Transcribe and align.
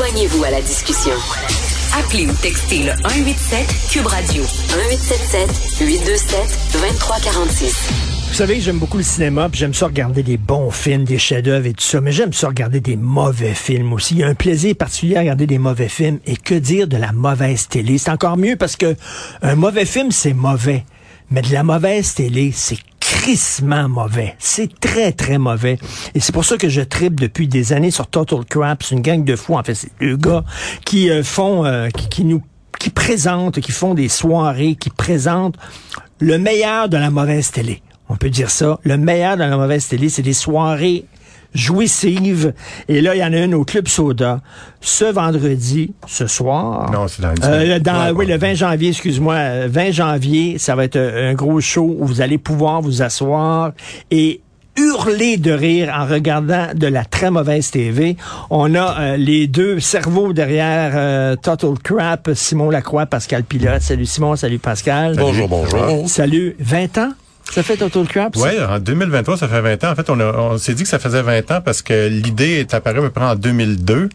Joignez-vous 0.00 0.44
à 0.44 0.50
la 0.50 0.62
discussion. 0.62 1.12
Appelez 1.98 2.26
ou 2.26 2.32
textez 2.40 2.84
le 2.84 2.92
187 3.02 3.66
Cube 3.90 4.06
Radio 4.06 4.42
1877 4.44 5.86
827 5.86 6.38
2346. 6.72 7.92
Vous 8.28 8.34
savez 8.34 8.54
que 8.54 8.60
j'aime 8.62 8.78
beaucoup 8.78 8.96
le 8.96 9.02
cinéma, 9.02 9.50
puis 9.50 9.60
j'aime 9.60 9.74
ça 9.74 9.88
regarder 9.88 10.22
des 10.22 10.38
bons 10.38 10.70
films, 10.70 11.04
des 11.04 11.18
chefs-d'œuvre 11.18 11.66
et 11.66 11.74
tout 11.74 11.84
ça, 11.84 12.00
mais 12.00 12.12
j'aime 12.12 12.32
ça 12.32 12.48
regarder 12.48 12.80
des 12.80 12.96
mauvais 12.96 13.52
films 13.52 13.92
aussi. 13.92 14.14
Il 14.14 14.20
y 14.20 14.22
a 14.22 14.28
un 14.28 14.34
plaisir 14.34 14.74
particulier 14.74 15.16
à 15.16 15.20
regarder 15.20 15.46
des 15.46 15.58
mauvais 15.58 15.90
films. 15.90 16.18
Et 16.24 16.38
que 16.38 16.54
dire 16.54 16.88
de 16.88 16.96
la 16.96 17.12
mauvaise 17.12 17.68
télé? 17.68 17.98
C'est 17.98 18.10
encore 18.10 18.38
mieux 18.38 18.56
parce 18.56 18.76
que 18.76 18.96
un 19.42 19.54
mauvais 19.54 19.84
film, 19.84 20.12
c'est 20.12 20.32
mauvais. 20.32 20.86
Mais 21.30 21.42
de 21.42 21.52
la 21.52 21.62
mauvaise 21.62 22.14
télé, 22.14 22.52
c'est 22.54 22.78
crissement 23.20 23.86
mauvais. 23.86 24.34
C'est 24.38 24.80
très, 24.80 25.12
très 25.12 25.36
mauvais. 25.36 25.78
Et 26.14 26.20
c'est 26.20 26.32
pour 26.32 26.46
ça 26.46 26.56
que 26.56 26.70
je 26.70 26.80
tripe 26.80 27.20
depuis 27.20 27.48
des 27.48 27.74
années 27.74 27.90
sur 27.90 28.06
Total 28.06 28.46
Crap. 28.46 28.82
C'est 28.82 28.94
une 28.94 29.02
gang 29.02 29.22
de 29.22 29.36
fous. 29.36 29.56
En 29.56 29.62
fait, 29.62 29.74
c'est 29.74 29.90
deux 30.00 30.16
gars 30.16 30.42
qui 30.86 31.10
euh, 31.10 31.22
font, 31.22 31.66
euh, 31.66 31.88
qui, 31.90 32.08
qui 32.08 32.24
nous 32.24 32.42
qui 32.78 32.88
présentent, 32.88 33.60
qui 33.60 33.72
font 33.72 33.92
des 33.92 34.08
soirées, 34.08 34.74
qui 34.74 34.88
présentent 34.88 35.56
le 36.18 36.38
meilleur 36.38 36.88
de 36.88 36.96
la 36.96 37.10
mauvaise 37.10 37.50
télé. 37.50 37.82
On 38.08 38.16
peut 38.16 38.30
dire 38.30 38.48
ça. 38.48 38.78
Le 38.84 38.96
meilleur 38.96 39.36
de 39.36 39.42
la 39.42 39.54
mauvaise 39.54 39.86
télé, 39.86 40.08
c'est 40.08 40.22
des 40.22 40.32
soirées 40.32 41.04
jouissives. 41.54 42.52
Et 42.88 43.00
là, 43.00 43.14
il 43.14 43.18
y 43.18 43.24
en 43.24 43.32
a 43.32 43.38
une 43.38 43.54
au 43.54 43.64
Club 43.64 43.88
Soda 43.88 44.40
ce 44.80 45.04
vendredi, 45.04 45.92
ce 46.06 46.26
soir. 46.26 46.90
Non, 46.92 47.06
c'est 47.08 47.22
dans, 47.22 47.34
Euh, 47.44 47.78
dans- 47.78 48.04
Ouais, 48.06 48.10
oui, 48.10 48.16
ouais. 48.26 48.32
le 48.32 48.38
20 48.38 48.54
janvier, 48.54 48.90
excuse-moi. 48.90 49.34
euh, 49.34 49.68
20 49.70 49.90
janvier, 49.90 50.58
ça 50.58 50.74
va 50.74 50.84
être 50.84 50.96
euh, 50.96 51.30
un 51.30 51.34
gros 51.34 51.60
show 51.60 51.96
où 51.98 52.06
vous 52.06 52.20
allez 52.20 52.38
pouvoir 52.38 52.80
vous 52.82 53.02
asseoir 53.02 53.72
et 54.10 54.40
hurler 54.76 55.36
de 55.36 55.50
rire 55.50 55.92
en 55.94 56.06
regardant 56.06 56.68
de 56.74 56.86
la 56.86 57.04
très 57.04 57.30
mauvaise 57.30 57.70
TV. 57.70 58.16
On 58.48 58.74
a 58.74 58.98
euh, 59.00 59.16
les 59.16 59.46
deux 59.46 59.80
cerveaux 59.80 60.32
derrière 60.32 60.92
euh, 60.94 61.36
Total 61.36 61.74
Crap, 61.82 62.30
Simon 62.34 62.70
Lacroix, 62.70 63.04
Pascal 63.06 63.42
Pilote. 63.44 63.82
Salut 63.82 64.06
Simon, 64.06 64.36
salut 64.36 64.58
Pascal. 64.60 65.16
Bonjour, 65.18 65.48
bonjour. 65.48 66.08
Salut. 66.08 66.56
20 66.60 66.96
ans? 66.98 67.10
Ça 67.50 67.62
fait 67.62 67.76
Total 67.76 68.06
Crap? 68.06 68.36
Oui, 68.36 68.50
en 68.68 68.78
2023, 68.78 69.36
ça 69.36 69.48
fait 69.48 69.60
20 69.60 69.84
ans. 69.84 69.90
En 69.90 69.94
fait, 69.96 70.08
on, 70.10 70.20
on 70.20 70.58
s'est 70.58 70.74
dit 70.74 70.84
que 70.84 70.88
ça 70.88 70.98
faisait 70.98 71.22
20 71.22 71.50
ans 71.50 71.60
parce 71.60 71.82
que 71.82 72.08
l'idée 72.08 72.60
est 72.60 72.74
apparue 72.74 72.98
à 72.98 73.02
peu 73.02 73.10
près 73.10 73.24
en 73.24 73.34
2002. 73.34 74.08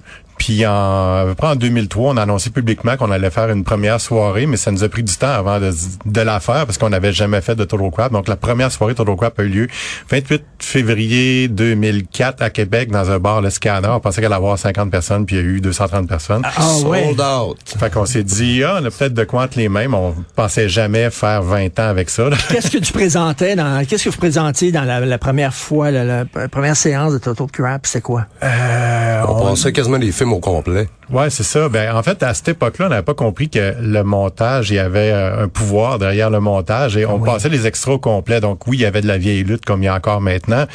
Puis 0.45 0.63
en, 0.67 0.71
à 0.71 1.23
peu 1.25 1.33
près 1.33 1.47
en 1.47 1.55
2003, 1.55 2.13
on 2.13 2.17
a 2.17 2.21
annoncé 2.21 2.51
publiquement 2.51 2.97
qu'on 2.97 3.09
allait 3.09 3.31
faire 3.31 3.49
une 3.49 3.63
première 3.63 3.99
soirée, 3.99 4.45
mais 4.45 4.57
ça 4.57 4.69
nous 4.69 4.83
a 4.83 4.89
pris 4.89 5.01
du 5.01 5.15
temps 5.15 5.31
avant 5.31 5.59
de, 5.59 5.71
de 6.05 6.21
la 6.21 6.39
faire 6.39 6.67
parce 6.67 6.77
qu'on 6.77 6.89
n'avait 6.91 7.13
jamais 7.13 7.41
fait 7.41 7.55
de 7.55 7.63
Total 7.63 7.89
Crap. 7.89 8.11
Donc 8.11 8.27
la 8.27 8.35
première 8.35 8.71
soirée 8.71 8.93
Total 8.93 9.16
Crap 9.16 9.39
a 9.39 9.43
eu 9.43 9.47
lieu 9.47 9.67
28 10.11 10.43
février 10.59 11.47
2004 11.47 12.43
à 12.43 12.51
Québec 12.51 12.91
dans 12.91 13.09
un 13.09 13.17
bar 13.17 13.41
Le 13.41 13.49
Scanner. 13.49 13.88
On 13.88 13.99
pensait 13.99 14.17
qu'elle 14.21 14.25
allait 14.27 14.35
avoir 14.35 14.59
50 14.59 14.91
personnes, 14.91 15.25
puis 15.25 15.38
il 15.38 15.41
y 15.41 15.43
a 15.43 15.47
eu 15.47 15.61
230 15.61 16.07
personnes. 16.07 16.43
Ah 16.43 16.77
ouais. 16.85 17.05
Sold 17.05 17.21
out. 17.21 17.57
Fait 17.79 17.91
qu'on 17.91 18.05
s'est 18.05 18.23
dit, 18.23 18.63
ah, 18.63 18.77
on 18.79 18.85
a 18.85 18.91
peut-être 18.91 19.16
de 19.16 19.23
quoi 19.23 19.45
entre 19.45 19.57
les 19.57 19.67
mêmes. 19.67 19.95
On 19.95 20.13
pensait 20.35 20.69
jamais 20.69 21.09
faire 21.09 21.41
20 21.41 21.79
ans 21.79 21.88
avec 21.89 22.11
ça. 22.11 22.29
là. 22.29 22.38
Qu'est-ce 22.51 22.69
que 22.69 22.77
tu 22.77 22.93
présentais 22.93 23.55
dans, 23.55 23.83
qu'est-ce 23.83 24.03
que 24.05 24.09
vous 24.09 24.17
présentiez 24.17 24.71
dans 24.71 24.83
la, 24.83 24.99
la 24.99 25.17
première 25.17 25.55
fois, 25.55 25.89
la, 25.89 26.03
la 26.05 26.25
première 26.51 26.75
séance 26.77 27.13
de 27.13 27.17
Total 27.17 27.47
Crap? 27.51 27.88
C'est 27.88 28.01
quoi? 28.01 28.27
Euh, 28.43 29.21
On 29.27 29.49
passait 29.49 29.71
quasiment 29.73 29.97
les 29.97 30.11
films 30.11 30.34
au. 30.39 30.88
Ouais, 31.11 31.30
c'est 31.30 31.44
ça. 31.44 31.70
Ben, 31.70 31.95
en 31.95 32.02
fait, 32.02 32.23
à 32.23 32.34
cette 32.34 32.50
époque-là, 32.50 32.88
on 32.88 32.89
n'avait 32.89 33.03
pas 33.03 33.14
compris 33.14 33.50
que 33.50 33.75
le 33.80 34.03
montage, 34.03 34.72
il 34.72 34.75
y 34.75 34.80
avait 34.80 35.12
euh, 35.12 35.44
un 35.44 35.47
pouvoir 35.47 36.00
derrière 36.00 36.30
le 36.30 36.39
montage 36.39 36.97
et 36.97 37.06
on 37.06 37.20
passait 37.20 37.50
les 37.50 37.67
extraits 37.67 37.95
au 37.95 38.00
complet. 38.00 38.42
Donc 38.42 38.66
oui, 38.67 38.78
il 38.78 38.81
y 38.81 38.86
avait 38.86 39.02
de 39.02 39.08
la 39.08 39.17
vieille 39.17 39.44
lutte 39.44 39.66
comme 39.66 39.84
il 39.84 39.86
y 39.86 39.89
a 39.89 39.95
encore 39.95 40.22
maintenant, 40.22 40.66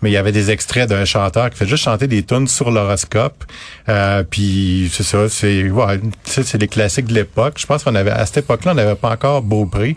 mais 0.00 0.10
il 0.10 0.12
y 0.12 0.16
avait 0.16 0.32
des 0.32 0.50
extraits 0.50 0.88
d'un 0.88 1.04
chanteur 1.04 1.50
qui 1.50 1.58
fait 1.58 1.66
juste 1.66 1.84
chanter 1.84 2.06
des 2.06 2.22
tunes 2.22 2.48
sur 2.48 2.70
l'horoscope. 2.70 3.44
Euh, 3.88 4.24
puis 4.28 4.90
c'est 4.92 5.02
ça, 5.02 5.28
c'est 5.28 5.68
ouais, 5.70 6.00
c'est 6.24 6.58
les 6.58 6.68
classiques 6.68 7.06
de 7.06 7.14
l'époque. 7.14 7.54
Je 7.58 7.66
pense 7.66 7.84
qu'on 7.84 7.94
avait 7.94 8.10
à 8.10 8.24
cette 8.26 8.38
époque-là, 8.38 8.72
on 8.72 8.76
n'avait 8.76 8.94
pas 8.94 9.10
encore 9.10 9.42
Beaupré 9.42 9.96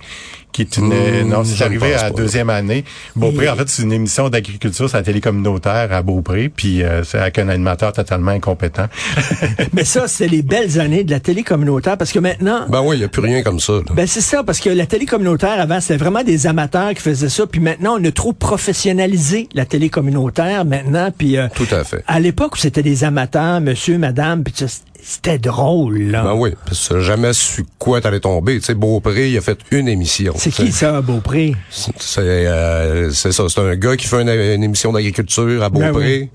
qui 0.57 0.63
est 0.63 0.77
une 0.77 0.87
Hmm, 0.87 1.29
non, 1.29 1.43
c'est 1.43 1.63
arrivé 1.63 1.93
à 1.93 2.03
la 2.03 2.09
deuxième 2.09 2.49
année. 2.49 2.83
Beaupré, 3.15 3.47
en 3.47 3.55
fait, 3.55 3.69
c'est 3.69 3.83
une 3.83 3.91
émission 3.91 4.29
d'agriculture 4.29 4.87
sur 4.87 4.97
la 4.97 5.03
télé 5.03 5.21
communautaire 5.21 5.91
à 5.91 6.01
Beaupré, 6.01 6.49
puis 6.49 6.81
euh, 6.81 7.03
c'est 7.03 7.19
avec 7.19 7.37
un 7.37 7.49
animateur 7.49 7.91
totalement 7.93 8.31
incompétent. 8.31 8.87
Mais 9.77 9.85
ça, 9.85 10.07
c'est 10.07 10.27
les 10.27 10.41
belles 10.41 10.79
années 10.79 11.03
de 11.05 11.11
la 11.11 11.19
télé 11.21 11.43
communautaire 11.43 11.97
parce 11.97 12.11
que 12.11 12.19
maintenant, 12.19 12.65
Ben 12.67 12.81
oui, 12.83 12.97
il 12.97 12.99
n'y 12.99 13.05
a 13.05 13.07
plus 13.07 13.21
rien 13.21 13.41
comme 13.43 13.59
ça. 13.59 13.73
là. 13.73 13.81
ben 13.93 14.05
c'est 14.07 14.21
ça, 14.21 14.43
parce 14.43 14.59
que 14.59 14.69
la 14.69 14.85
télé 14.85 15.05
communautaire, 15.05 15.59
avant, 15.61 15.79
c'était 15.79 15.97
vraiment 15.97 16.23
des 16.23 16.47
amateurs 16.47 16.93
qui 16.93 17.01
faisaient 17.01 17.29
ça. 17.29 17.45
Puis 17.47 17.61
maintenant, 17.61 17.97
on 17.99 18.03
a 18.03 18.11
trop 18.11 18.33
professionnalisé 18.33 19.47
la 19.53 19.65
télé 19.65 19.89
communautaire 19.89 20.65
maintenant. 20.65 21.11
Puis 21.17 21.37
euh, 21.37 21.47
Tout 21.55 21.67
à 21.71 21.83
fait. 21.83 22.03
à 22.07 22.19
l'époque 22.19 22.55
où 22.55 22.57
c'était 22.57 22.83
des 22.83 23.03
amateurs, 23.03 23.61
monsieur, 23.61 23.97
madame, 23.97 24.43
puis 24.43 24.53
c'était 25.01 25.37
drôle, 25.37 25.99
là. 26.11 26.23
Ben 26.23 26.33
oui, 26.33 26.51
parce 26.65 26.89
que 26.89 26.99
jamais 26.99 27.31
su 27.33 27.63
quoi 27.77 28.01
t'allais 28.01 28.19
tomber. 28.19 28.59
Tu 28.59 28.65
sais, 28.65 28.73
Beaupré, 28.73 29.29
il 29.29 29.37
a 29.37 29.41
fait 29.41 29.59
une 29.71 29.87
émission. 29.87 30.33
c'est 30.37 30.51
qui 30.51 30.71
ça, 30.71 31.01
Beaupré? 31.01 31.55
C'est 31.69 32.19
euh, 32.19 33.09
c'est 33.11 33.31
ça, 33.31 33.43
c'est 33.47 33.61
un 33.61 33.75
gars 33.75 33.95
qui 33.95 34.07
fait 34.07 34.21
une, 34.21 34.29
une 34.29 34.63
émission 34.63 34.91
d'agriculture 34.91 35.63
à 35.63 35.69
Ben 35.69 35.91
Beaupré. 35.91 36.29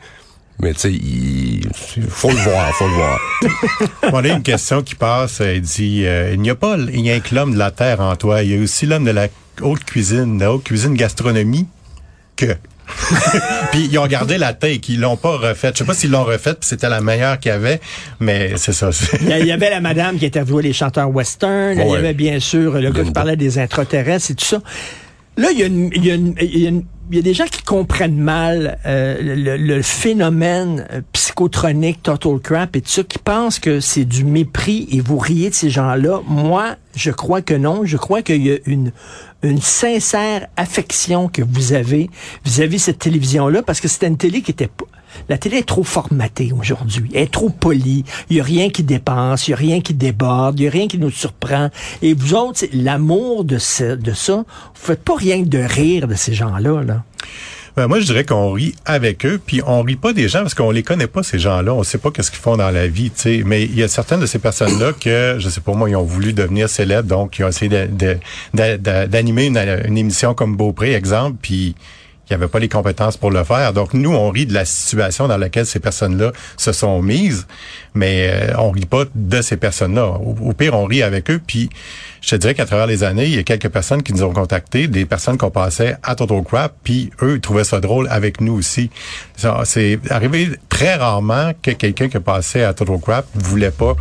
Mais 0.63 0.73
tu 0.75 0.81
sais, 0.81 0.93
il 0.93 1.69
faut 2.09 2.31
le 2.31 2.37
voir, 2.37 2.73
faut 2.75 2.87
le 2.87 2.95
voir. 2.95 3.21
On 4.13 4.25
a 4.25 4.29
une 4.29 4.43
question 4.43 4.83
qui 4.83 4.95
passe. 4.95 5.41
Elle 5.41 5.61
dit 5.61 6.05
euh, 6.07 6.33
Il 6.35 6.41
n'y 6.41 6.51
a 6.51 6.55
pas 6.55 6.77
rien 6.77 7.19
que 7.21 7.35
l'homme 7.35 7.53
de 7.53 7.59
la 7.59 7.71
terre 7.73 8.01
en 8.01 8.15
toi. 8.17 8.43
Il 8.45 8.51
y 8.53 8.57
a 8.59 8.63
aussi 8.63 8.87
l'homme 8.87 9.05
de 9.05 9.11
la 9.11 9.27
haute 9.61 9.85
cuisine, 9.85 10.39
de 10.39 10.45
la 10.45 10.53
haute 10.53 10.63
cuisine 10.65 10.95
gastronomie 10.95 11.67
que. 12.37 12.47
puis 13.73 13.89
ils 13.91 13.99
ont 13.99 14.07
gardé 14.07 14.37
la 14.39 14.53
take, 14.53 14.93
ils 14.93 15.01
l'ont 15.01 15.17
pas 15.17 15.37
refaite. 15.39 15.75
Je 15.75 15.79
sais 15.79 15.85
pas 15.85 15.95
s'ils 15.95 16.11
l'ont 16.11 16.25
refaite, 16.25 16.61
puis 16.61 16.69
c'était 16.69 16.89
la 16.91 17.01
meilleure 17.01 17.39
qu'il 17.41 17.51
y 17.51 17.55
avait, 17.55 17.81
mais 18.21 18.53
c'est 18.57 18.73
ça. 18.73 18.91
Il 19.21 19.29
y, 19.29 19.33
a- 19.33 19.39
il 19.39 19.51
avait 19.51 19.71
la 19.71 19.81
madame 19.81 20.19
qui 20.19 20.27
interviewait 20.27 20.63
les 20.63 20.73
chanteurs 20.75 21.09
western. 21.09 21.79
Il 21.81 21.91
y 21.91 21.97
avait 21.97 22.13
bien 22.13 22.39
sûr 22.39 22.73
le 22.81 22.91
gars 22.91 23.03
qui 23.03 23.11
parlait 23.13 23.37
des 23.37 23.59
intraterrestres 23.59 24.33
et 24.33 24.35
tout 24.35 24.45
ça. 24.45 24.61
Là, 25.39 25.49
il 25.53 25.59
y 25.59 25.63
a, 25.63 25.67
une- 25.67 25.91
il 25.95 26.05
y 26.05 26.11
a 26.11 26.15
une- 26.15 26.35
il 26.41 26.59
y 26.59 26.67
a 26.67 26.69
une- 26.69 26.85
il 27.02 27.02
y 27.17 27.19
a 27.19 27.23
des 27.23 27.35
gens 27.35 27.45
qui 27.45 27.63
comprennent 27.63 28.19
mal 28.19 28.79
euh, 28.87 29.19
le, 29.21 29.57
le 29.57 29.83
phénomène 29.83 30.87
euh, 30.93 31.01
psychotronique, 31.13 32.03
total 32.03 32.39
crap 32.39 32.77
et 32.77 32.81
tout 32.81 32.89
ça, 32.89 33.03
qui 33.03 33.19
pensent 33.19 33.59
que 33.59 33.81
c'est 33.81 34.05
du 34.05 34.25
mépris 34.25 34.89
et 34.91 35.01
vous 35.01 35.19
riez 35.19 35.51
de 35.51 35.55
ces 35.55 35.71
gens-là. 35.71 36.21
Moi, 36.27 36.77
je 36.97 37.11
crois 37.11 37.43
que 37.43 37.55
non. 37.55 37.83
Je 37.85 37.97
crois 37.97 38.23
qu'il 38.23 38.47
y 38.47 38.53
a 38.53 38.59
une, 38.67 38.93
une 39.43 39.61
sincère 39.61 40.47
affection 40.57 41.29
que 41.29 41.43
vous 41.43 41.73
avez 41.73 42.09
vis-à-vis 42.45 42.77
de 42.77 42.83
cette 42.83 42.99
télévision-là, 43.01 43.63
parce 43.63 43.81
que 43.81 43.89
c'était 43.89 44.09
une 44.09 44.17
télé 44.17 44.41
qui 44.43 44.51
était 44.51 44.69
pas... 44.69 44.87
La 45.29 45.39
télé 45.39 45.59
est 45.59 45.67
trop 45.69 45.85
formatée 45.85 46.53
aujourd'hui. 46.59 47.11
Elle 47.15 47.23
est 47.23 47.33
trop 47.33 47.51
polie. 47.51 48.05
Il 48.31 48.41
a 48.41 48.45
rien 48.45 48.71
qui 48.71 48.83
dépense. 48.83 49.49
Il 49.49 49.55
a 49.55 49.57
rien 49.57 49.81
qui 49.81 49.95
déborde. 49.95 50.59
Il 50.61 50.69
a 50.69 50.71
rien 50.71 50.89
qui 50.89 50.99
nous 50.99 51.11
surprend. 51.11 51.71
Et 52.03 52.15
vous 52.15 52.35
autres, 52.35 52.65
l'amour 52.73 53.45
de, 53.45 53.59
ce- 53.59 53.97
de 53.97 54.13
ça, 54.13 54.37
vous 54.37 54.45
faites 54.75 55.03
pas 55.03 55.17
rien 55.17 55.43
de 55.43 55.59
rire 55.59 56.09
de 56.09 56.15
ces 56.15 56.35
gens-là. 56.35 56.83
Là. 56.83 57.03
Ben, 57.77 57.87
moi, 57.87 58.01
je 58.01 58.05
dirais 58.05 58.25
qu'on 58.25 58.53
rit 58.53 58.75
avec 58.85 59.25
eux, 59.25 59.41
puis 59.45 59.63
on 59.67 59.81
rit 59.83 59.97
pas 59.97 60.13
des 60.13 60.29
gens 60.29 60.41
parce 60.41 60.53
qu'on 60.55 60.71
les 60.71 60.83
connaît 60.83 61.07
pas 61.07 61.23
ces 61.23 61.39
gens-là, 61.39 61.73
on 61.73 61.83
sait 61.83 61.97
pas 61.97 62.11
qu'est-ce 62.11 62.31
qu'ils 62.31 62.41
font 62.41 62.59
dans 62.59 62.71
la 62.71 62.87
vie, 62.87 63.11
tu 63.11 63.21
sais. 63.21 63.43
Mais 63.47 63.65
il 63.65 63.75
y 63.75 63.83
a 63.83 63.89
certaines 63.89 64.21
de 64.21 64.27
ces 64.27 64.39
personnes-là 64.39 64.93
que, 65.01 65.37
je 65.39 65.49
sais 65.49 65.63
pas 65.63 65.73
moi, 65.73 65.89
ils 65.89 65.97
ont 65.97 66.03
voulu 66.03 66.35
devenir 66.35 66.69
célèbres, 66.69 67.09
donc 67.09 67.39
ils 67.39 67.45
ont 67.45 67.49
essayé 67.49 67.71
d'animer 68.53 69.47
une, 69.47 69.57
une 69.87 69.97
émission 69.99 70.35
comme 70.35 70.55
Beaupré, 70.57 70.93
exemple, 70.95 71.39
puis 71.41 71.75
n'y 72.31 72.35
avait 72.35 72.49
pas 72.49 72.59
les 72.59 72.69
compétences 72.69 73.17
pour 73.17 73.31
le 73.31 73.45
faire. 73.45 73.73
Donc 73.73 73.95
nous, 73.95 74.15
on 74.15 74.31
rit 74.31 74.47
de 74.47 74.55
la 74.55 74.65
situation 74.65 75.29
dans 75.29 75.37
laquelle 75.37 75.67
ces 75.67 75.81
personnes-là 75.81 76.33
se 76.57 76.73
sont 76.73 77.03
mises, 77.03 77.47
mais 77.95 78.31
euh, 78.33 78.55
on 78.59 78.71
rit 78.71 78.87
pas 78.87 79.05
de 79.15 79.43
ces 79.43 79.57
personnes-là. 79.57 80.07
Au, 80.07 80.37
au 80.41 80.53
pire, 80.53 80.75
on 80.75 80.85
rit 80.85 81.03
avec 81.03 81.31
eux, 81.31 81.41
puis 81.45 81.69
je 82.23 82.31
te 82.31 82.37
dirais 82.37 82.55
qu'à 82.55 82.67
travers 82.67 82.87
les 82.87 83.03
années, 83.03 83.27
il 83.27 83.35
y 83.35 83.39
a 83.39 83.43
quelques 83.43 83.69
personnes 83.69 84.03
qui 84.03 84.13
nous 84.13 84.23
ont 84.23 84.33
contactés, 84.33 84.87
des 84.87 85.05
personnes 85.05 85.37
qu'on 85.37 85.51
passait 85.51 85.97
à 86.05 86.15
Total 86.15 86.43
Crap, 86.45 86.73
puis 86.85 87.11
eux, 87.21 87.35
ils 87.35 87.41
trouvaient 87.41 87.65
ça 87.65 87.81
drôle 87.81 88.07
avec 88.11 88.41
nous 88.41 88.55
aussi. 88.55 88.91
Ça, 89.37 89.63
C'est 89.65 89.99
arrivé 90.09 90.51
très 90.69 90.95
rarement 90.95 91.53
que 91.61 91.73
quelqu'un 91.73 92.09
qui 92.09 92.21
passait 92.21 92.63
à 92.63 92.75
Total 92.75 92.99
Crap 93.01 93.27
voulait 93.35 93.73
pas, 93.73 93.97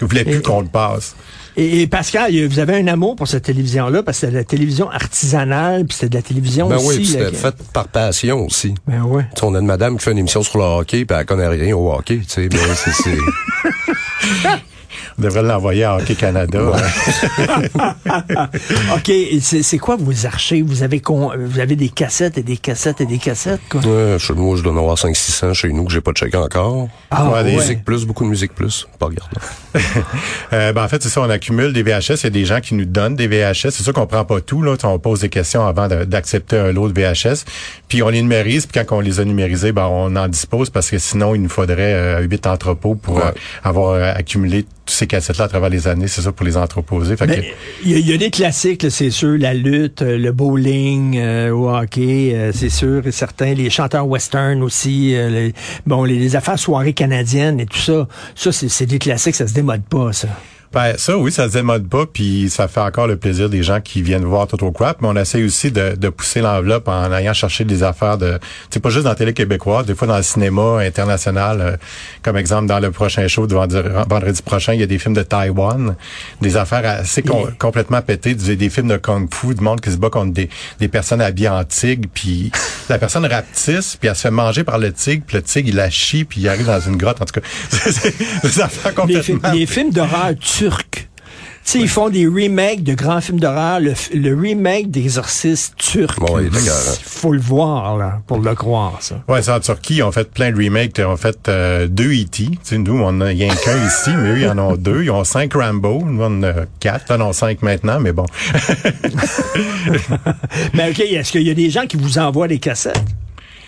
voulait 0.00 0.24
plus 0.24 0.40
qu'on 0.40 0.62
le 0.62 0.68
passe. 0.68 1.14
Et, 1.60 1.82
et 1.82 1.86
Pascal, 1.88 2.32
vous 2.46 2.60
avez 2.60 2.76
un 2.76 2.86
amour 2.86 3.16
pour 3.16 3.26
cette 3.26 3.42
télévision-là, 3.42 4.04
parce 4.04 4.20
que 4.20 4.26
c'est 4.26 4.32
de 4.32 4.36
la 4.36 4.44
télévision 4.44 4.88
artisanale, 4.90 5.86
puis 5.86 5.96
c'est 5.98 6.08
de 6.08 6.14
la 6.14 6.22
télévision 6.22 6.68
Ben 6.68 6.76
aussi. 6.76 6.98
oui, 6.98 7.04
c'était 7.06 7.32
fait 7.32 7.54
par 7.72 7.88
passion 7.88 8.46
aussi. 8.46 8.74
Ben 8.86 9.02
ouais. 9.02 9.24
Tu 9.34 9.40
sais, 9.40 9.44
on 9.46 9.54
a 9.56 9.58
une 9.58 9.66
madame 9.66 9.98
qui 9.98 10.04
fait 10.04 10.12
une 10.12 10.18
émission 10.18 10.44
sur 10.44 10.58
le 10.58 10.64
hockey, 10.64 11.04
puis 11.04 11.16
elle 11.18 11.26
connaît 11.26 11.48
rien 11.48 11.76
au 11.76 11.92
hockey, 11.92 12.18
tu 12.18 12.28
sais, 12.28 12.48
mais 12.52 12.58
c'est... 12.76 13.10
On 15.18 15.22
devrait 15.22 15.42
l'envoyer 15.42 15.84
à 15.84 15.96
Hockey 15.96 16.14
Canada. 16.14 16.60
OK, 18.94 19.12
c'est 19.40 19.78
quoi 19.78 19.96
vos 19.96 20.26
archives? 20.26 20.64
Vous 20.64 20.82
avez, 20.82 21.00
con- 21.00 21.32
vous 21.36 21.58
avez 21.60 21.76
des 21.76 21.88
cassettes 21.88 22.38
et 22.38 22.42
des 22.42 22.56
cassettes 22.56 23.00
et 23.00 23.06
des 23.06 23.18
cassettes, 23.18 23.60
quoi? 23.68 23.80
Ouais, 23.80 24.16
chez 24.18 24.34
nous, 24.34 24.56
je 24.56 24.62
dois 24.62 24.72
en 24.72 24.76
avoir 24.76 24.96
500-600 24.96 25.54
chez 25.54 25.68
nous 25.72 25.84
que 25.84 25.92
j'ai 25.92 26.00
pas 26.00 26.12
checké 26.12 26.36
encore. 26.36 26.88
Ah, 27.10 27.30
Ouais, 27.30 27.44
des 27.44 27.56
Musique 27.56 27.84
plus, 27.84 28.04
beaucoup 28.06 28.24
de 28.24 28.28
musique 28.30 28.54
plus. 28.54 28.86
Pas. 28.98 29.08
Euh, 30.52 30.72
ben, 30.72 30.82
en 30.84 30.88
fait, 30.88 31.02
c'est 31.02 31.08
ça, 31.10 31.20
on 31.20 31.28
accumule 31.30 31.72
des 31.72 31.82
VHS. 31.82 32.20
Il 32.20 32.24
y 32.24 32.26
a 32.26 32.30
des 32.30 32.44
gens 32.46 32.60
qui 32.60 32.74
nous 32.74 32.84
donnent 32.86 33.14
des 33.16 33.28
VHS. 33.28 33.70
C'est 33.70 33.82
sûr 33.82 33.92
qu'on 33.92 34.06
prend 34.06 34.24
pas 34.24 34.40
tout. 34.40 34.62
Là. 34.62 34.76
On 34.84 34.98
pose 34.98 35.20
des 35.20 35.28
questions 35.28 35.64
avant 35.66 35.88
d'accepter 35.88 36.56
un 36.58 36.72
lot 36.72 36.88
de 36.88 36.98
VHS. 36.98 37.44
Puis 37.86 38.02
on 38.02 38.08
les 38.08 38.22
numérise. 38.22 38.66
Puis 38.66 38.80
quand 38.82 38.96
on 38.96 39.00
les 39.00 39.20
a 39.20 39.24
numérisés, 39.24 39.72
ben, 39.72 39.86
on 39.86 40.16
en 40.16 40.26
dispose 40.26 40.70
parce 40.70 40.90
que 40.90 40.98
sinon, 40.98 41.34
il 41.34 41.42
nous 41.42 41.48
faudrait 41.50 41.92
euh, 41.94 42.20
huit 42.22 42.46
entrepôts 42.46 42.94
pour 42.94 43.16
Ouais. 43.16 43.22
euh, 43.26 43.32
avoir 43.62 43.90
euh, 43.92 44.12
accumulé 44.16 44.64
tous 44.88 44.94
ces 44.94 45.06
cassettes-là 45.06 45.44
à 45.44 45.48
travers 45.48 45.68
les 45.70 45.86
années. 45.86 46.08
C'est 46.08 46.22
ça, 46.22 46.32
pour 46.32 46.46
les 46.46 46.56
entreposer. 46.56 47.14
Que- 47.16 47.24
il 47.84 47.90
y, 47.90 47.94
a- 47.94 47.98
il 47.98 48.06
y 48.08 48.12
a 48.12 48.16
des 48.16 48.30
classiques, 48.30 48.86
c'est 48.90 49.10
sûr, 49.10 49.36
la 49.38 49.52
lutte, 49.54 50.02
euh, 50.02 50.16
le 50.18 50.32
bowling, 50.32 51.18
euh, 51.18 51.50
au 51.50 51.68
hockey, 51.70 52.32
euh, 52.34 52.50
c'est 52.54 52.70
sûr 52.70 53.06
et 53.06 53.12
certain, 53.12 53.52
les 53.54 53.70
chanteurs 53.70 54.06
western 54.08 54.62
aussi, 54.62 55.14
euh, 55.14 55.28
les, 55.28 55.54
bon, 55.86 56.04
les, 56.04 56.18
les 56.18 56.36
affaires 56.36 56.58
soirées 56.58 56.94
canadiennes 56.94 57.60
et 57.60 57.66
tout 57.66 57.78
ça, 57.78 58.08
ça 58.34 58.50
c'est 58.52 58.86
des 58.86 58.98
classiques, 58.98 59.34
ça 59.34 59.46
se 59.46 59.52
démode 59.54 59.82
pas, 59.82 60.12
ça. 60.12 60.28
Ben, 60.72 60.94
ça, 60.98 61.16
oui, 61.16 61.32
ça 61.32 61.48
se 61.48 61.54
démode 61.54 61.88
pas, 61.88 62.04
puis 62.04 62.50
ça 62.50 62.68
fait 62.68 62.80
encore 62.80 63.06
le 63.06 63.16
plaisir 63.16 63.48
des 63.48 63.62
gens 63.62 63.80
qui 63.80 64.02
viennent 64.02 64.24
voir 64.26 64.46
Total 64.46 64.70
Crap, 64.72 65.00
mais 65.00 65.08
on 65.08 65.16
essaie 65.16 65.42
aussi 65.42 65.72
de, 65.72 65.94
de 65.96 66.08
pousser 66.10 66.40
l'enveloppe 66.42 66.88
en 66.88 67.10
allant 67.10 67.32
chercher 67.32 67.64
des 67.64 67.82
affaires 67.82 68.18
de... 68.18 68.38
C'est 68.68 68.80
pas 68.80 68.90
juste 68.90 69.04
dans 69.04 69.10
la 69.10 69.16
télé 69.16 69.32
québécoise, 69.32 69.86
des 69.86 69.94
fois 69.94 70.06
dans 70.06 70.16
le 70.18 70.22
cinéma 70.22 70.80
international, 70.80 71.60
euh, 71.60 71.76
comme 72.22 72.36
exemple 72.36 72.66
dans 72.66 72.80
le 72.80 72.90
prochain 72.90 73.26
show 73.28 73.46
de 73.46 73.54
vendredi, 73.54 73.88
vendredi 74.10 74.42
prochain, 74.42 74.74
il 74.74 74.80
y 74.80 74.82
a 74.82 74.86
des 74.86 74.98
films 74.98 75.14
de 75.14 75.22
Taïwan, 75.22 75.96
des 76.42 76.56
affaires 76.58 76.84
assez 76.84 77.22
com- 77.22 77.50
complètement 77.58 78.02
pétées, 78.02 78.34
des, 78.34 78.56
des 78.56 78.68
films 78.70 78.88
de 78.88 78.98
kung-fu, 78.98 79.54
du 79.54 79.62
monde 79.64 79.80
qui 79.80 79.90
se 79.90 79.96
bat 79.96 80.10
contre 80.10 80.32
des, 80.34 80.50
des 80.80 80.88
personnes 80.88 81.22
habillées 81.22 81.48
en 81.48 81.64
tigre, 81.64 82.08
puis 82.12 82.52
la 82.90 82.98
personne 82.98 83.24
rapetisse, 83.24 83.96
puis 83.96 84.08
elle 84.08 84.16
se 84.16 84.20
fait 84.22 84.30
manger 84.30 84.64
par 84.64 84.78
le 84.78 84.92
tigre, 84.92 85.24
puis 85.26 85.36
le 85.38 85.42
tigre, 85.42 85.68
il 85.70 85.76
la 85.76 85.88
chie, 85.88 86.24
puis 86.26 86.42
il 86.42 86.48
arrive 86.48 86.66
dans 86.66 86.80
une 86.80 86.96
grotte, 86.98 87.22
en 87.22 87.24
tout 87.24 87.40
cas. 87.40 87.46
C'est 87.70 88.14
des 88.42 88.60
affaires 88.60 88.92
Les, 89.06 89.22
films- 89.22 89.36
complètement... 89.38 89.58
les 89.58 89.66
films 89.66 89.90
d'horreur 89.92 90.32
turcs. 90.58 90.84
Tu 90.90 91.06
sais, 91.64 91.78
ils 91.78 91.88
font 91.88 92.08
des 92.08 92.26
remakes 92.26 92.82
de 92.82 92.94
grands 92.94 93.20
films 93.20 93.38
d'horreur. 93.38 93.78
Le, 93.78 94.34
remake 94.34 94.90
d'Exorciste 94.90 95.76
turc. 95.76 96.18
Bon, 96.18 96.40
il 96.40 96.50
faut 96.50 97.32
le 97.32 97.38
voir, 97.38 97.96
là, 97.96 98.20
pour 98.26 98.40
le 98.40 98.54
croire, 98.56 98.96
ça. 99.00 99.22
Ouais, 99.28 99.40
c'est 99.42 99.52
en 99.52 99.60
Turquie, 99.60 99.96
ils 99.96 100.02
ont 100.02 100.10
fait 100.10 100.28
plein 100.28 100.50
de 100.50 100.56
remakes. 100.56 100.98
Ils 100.98 101.04
ont 101.04 101.16
fait 101.16 101.48
euh, 101.48 101.86
deux 101.86 102.12
E.T. 102.12 102.28
Tu 102.30 102.58
sais, 102.64 102.78
nous, 102.78 103.00
on 103.00 103.20
a 103.20 103.26
rien 103.26 103.54
qu'un 103.54 103.86
ici, 103.86 104.10
mais 104.16 104.30
eux, 104.30 104.40
ils 104.40 104.48
en 104.48 104.58
ont 104.58 104.76
deux. 104.76 105.04
Ils 105.04 105.12
ont 105.12 105.22
cinq 105.22 105.54
Rambo. 105.54 106.02
Nous, 106.04 106.20
on 106.20 106.38
en 106.38 106.42
a 106.42 106.52
quatre. 106.80 107.04
Ils 107.10 107.22
en 107.22 107.28
ont 107.28 107.32
cinq 107.32 107.62
maintenant, 107.62 108.00
mais 108.00 108.12
bon. 108.12 108.26
Mais 110.74 110.90
OK, 110.90 111.00
est-ce 111.00 111.30
qu'il 111.30 111.42
y 111.42 111.50
a 111.50 111.54
des 111.54 111.70
gens 111.70 111.86
qui 111.86 111.96
vous 111.96 112.18
envoient 112.18 112.48
des 112.48 112.58
cassettes? 112.58 113.04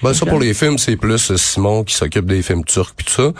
Ben, 0.02 0.14
ça, 0.14 0.26
pour 0.26 0.38
les 0.38 0.54
films, 0.54 0.78
c'est 0.78 0.96
plus 0.96 1.34
Simon 1.36 1.84
qui 1.84 1.94
s'occupe 1.94 2.26
des 2.26 2.42
films 2.42 2.64
turcs 2.64 2.94
puis 2.96 3.06
tout 3.06 3.12
ça. 3.12 3.32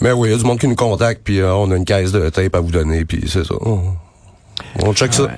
Mais 0.00 0.12
oui, 0.12 0.28
il 0.28 0.32
y 0.32 0.34
a 0.34 0.38
du 0.38 0.44
monde 0.44 0.58
qui 0.58 0.66
nous 0.66 0.76
contacte, 0.76 1.20
puis 1.22 1.40
euh, 1.40 1.54
on 1.54 1.70
a 1.70 1.76
une 1.76 1.84
caisse 1.84 2.10
de 2.10 2.28
tape 2.30 2.54
à 2.54 2.60
vous 2.60 2.70
donner, 2.70 3.04
puis 3.04 3.24
c'est 3.26 3.44
ça. 3.44 3.54
On, 3.60 3.94
on 4.82 4.94
check 4.94 5.12
ça. 5.12 5.28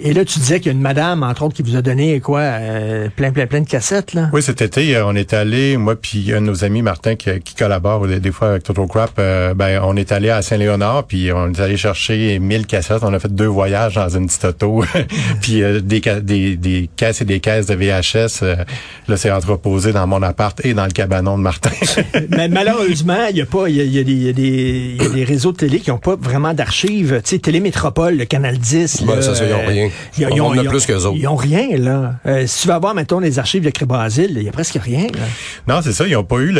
Et 0.00 0.12
là, 0.12 0.24
tu 0.24 0.38
disais 0.38 0.58
qu'il 0.58 0.66
y 0.66 0.68
a 0.70 0.72
une 0.72 0.80
madame, 0.82 1.22
entre 1.22 1.42
autres, 1.44 1.54
qui 1.54 1.62
vous 1.62 1.76
a 1.76 1.82
donné 1.82 2.18
quoi, 2.20 2.40
euh, 2.40 3.08
plein, 3.14 3.30
plein, 3.32 3.46
plein 3.46 3.60
de 3.60 3.68
cassettes, 3.68 4.12
là. 4.14 4.28
Oui, 4.32 4.42
cet 4.42 4.60
été, 4.62 4.96
euh, 4.96 5.06
on 5.06 5.14
est 5.14 5.32
allé, 5.32 5.76
moi 5.76 5.94
puis 5.96 6.32
un 6.32 6.40
de 6.40 6.46
nos 6.46 6.64
amis, 6.64 6.82
Martin, 6.82 7.14
qui, 7.14 7.30
qui 7.44 7.54
collabore 7.54 8.06
des, 8.06 8.18
des 8.20 8.32
fois 8.32 8.48
avec 8.50 8.64
Total 8.64 8.86
Crap, 8.88 9.12
euh, 9.18 9.54
ben, 9.54 9.80
on 9.84 9.96
est 9.96 10.10
allé 10.12 10.30
à 10.30 10.42
Saint-Léonard, 10.42 11.04
puis 11.04 11.30
on 11.32 11.52
est 11.52 11.60
allé 11.60 11.76
chercher 11.76 12.38
1000 12.38 12.66
cassettes. 12.66 13.02
On 13.02 13.14
a 13.14 13.18
fait 13.20 13.32
deux 13.32 13.46
voyages 13.46 13.94
dans 13.94 14.08
une 14.08 14.26
petite 14.26 14.44
auto, 14.44 14.84
puis 15.40 15.62
euh, 15.62 15.80
des, 15.80 16.00
ca- 16.02 16.20
des, 16.20 16.56
des 16.56 16.88
caisses 16.96 17.20
et 17.22 17.24
des 17.24 17.40
caisses 17.40 17.66
de 17.66 17.74
VHS. 17.74 18.40
euh, 18.42 18.56
là, 19.08 19.16
c'est 19.16 19.30
entreposé 19.30 19.92
dans 19.92 20.06
mon 20.06 20.22
appart 20.22 20.58
et 20.64 20.74
dans 20.74 20.86
le 20.86 20.90
cabanon 20.92 21.38
de 21.38 21.42
Martin. 21.42 21.70
Mais 22.30 22.48
malheureusement, 22.48 23.26
il 23.30 23.36
y 23.36 23.42
a 23.42 23.46
pas, 23.46 23.68
il 23.68 23.76
y 23.76 23.80
a, 23.80 23.84
y 23.84 23.98
a 23.98 24.02
des, 24.04 24.12
il 24.12 24.22
y 24.24 24.28
a 24.28 24.32
des, 24.32 24.96
il 24.98 25.02
y 25.02 25.06
a 25.06 25.08
des 25.10 25.24
réseaux 25.24 25.52
de 25.52 25.56
télé 25.58 25.78
qui 25.80 25.90
n'ont 25.90 25.98
pas 25.98 26.16
vraiment 26.16 26.52
d'archives. 26.54 27.20
Tu 27.24 27.30
sais, 27.30 27.38
Télémétropole, 27.38 28.16
le 28.16 28.24
Canal 28.24 28.58
10. 28.58 29.02
Ben, 29.06 29.16
là, 29.16 29.22
ça, 29.22 29.34
ça, 29.34 29.44
ils 29.44 29.52
ont 29.52 29.58
euh, 29.68 29.83
rien. 29.88 29.90
ils 30.18 30.24
ont- 30.24 30.28
On 30.30 30.34
ils 30.36 30.40
ont- 30.40 30.46
en 30.46 30.50
a 30.52 30.56
ils 30.62 30.66
ont- 30.68 30.70
plus 30.70 30.86
qu'eux 30.86 30.96
autres. 31.04 31.16
Ils 31.18 31.28
ont 31.28 31.36
rien, 31.36 31.76
là. 31.78 32.14
Euh, 32.26 32.46
si 32.46 32.62
tu 32.62 32.68
vas 32.68 32.78
voir, 32.78 32.94
mettons, 32.94 33.18
les 33.20 33.38
archives 33.38 33.62
de 33.64 33.70
Cré-Brasil, 33.70 34.32
il 34.36 34.42
y 34.42 34.48
a 34.48 34.52
presque 34.52 34.78
rien, 34.82 35.06
là. 35.14 35.20
Non, 35.74 35.80
c'est 35.82 35.92
ça. 35.92 36.06
Ils 36.06 36.12
n'ont 36.12 36.24
pas 36.24 36.38
eu 36.38 36.52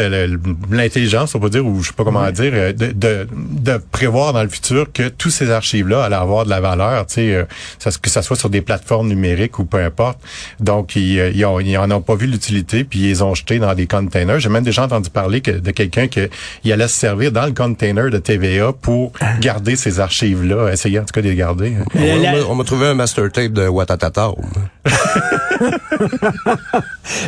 l'intelligence, 0.71 1.35
on 1.35 1.41
peut 1.41 1.51
dire, 1.51 1.65
ou 1.67 1.83
je 1.83 1.89
sais 1.89 1.95
pas 1.95 2.05
comment 2.05 2.31
dire, 2.31 2.53
euh, 2.55 2.73
de, 2.73 2.93
de, 2.93 3.29
de 3.33 3.81
prévoir 3.93 4.33
dans 4.33 4.43
le 4.43 4.49
futur 4.49 4.93
que 4.93 5.09
tous 5.09 5.31
ces 5.31 5.51
archives-là 5.51 6.05
allaient 6.05 6.15
avoir 6.17 6.45
de 6.45 6.51
la 6.51 6.61
valeur, 6.61 7.07
tu 7.07 7.15
sais, 7.15 7.35
euh, 7.35 7.45
que 8.03 8.11
ça 8.11 8.23
soit 8.23 8.37
sur 8.37 8.51
des 8.51 8.61
plateformes 8.61 9.09
numériques 9.09 9.59
ou 9.59 9.65
peu 9.65 9.79
importe. 9.83 10.19
Donc, 10.61 10.97
ils, 10.97 11.19
euh, 11.19 11.31
ils, 11.35 11.45
ont, 11.45 11.61
ils 11.61 11.77
en 11.79 11.91
ont 11.91 12.01
pas 12.01 12.15
vu 12.15 12.27
l'utilité, 12.27 12.85
puis 12.85 13.01
ils 13.01 13.07
les 13.09 13.23
ont 13.23 13.35
jetés 13.35 13.59
dans 13.59 13.75
des 13.75 13.87
containers. 13.87 14.41
J'ai 14.41 14.49
même 14.49 14.65
déjà 14.65 14.85
entendu 14.85 15.11
parler 15.11 15.41
que, 15.41 15.51
de 15.51 15.71
quelqu'un 15.71 16.07
qui 16.09 16.73
allait 16.73 16.89
se 16.89 16.99
servir 16.99 17.33
dans 17.33 17.47
le 17.47 17.53
container 17.53 18.11
de 18.11 18.19
TVA 18.19 18.73
pour 18.73 19.13
garder 19.41 19.77
ces 19.77 20.01
archives-là, 20.01 20.73
essayer 20.73 20.99
en 20.99 21.03
tout 21.05 21.13
cas 21.13 21.23
de 21.23 21.29
les 21.29 21.35
garder. 21.37 21.75
On 21.95 22.21
La- 22.21 22.33
m'a- 22.33 22.39
on 22.49 22.55
m'a 22.55 22.65
trouvé 22.65 22.87
un 22.87 22.95
master 22.95 23.14
tape 23.21 23.53
de 23.53 23.67
Watatata. 23.69 24.31